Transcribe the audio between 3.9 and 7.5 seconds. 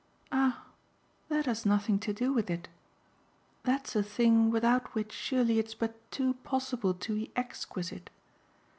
a thing without which surely it's but too possible to be